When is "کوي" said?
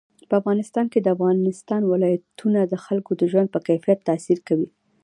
4.47-4.69